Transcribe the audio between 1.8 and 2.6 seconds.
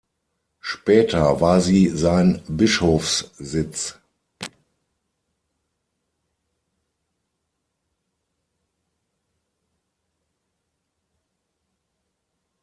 sein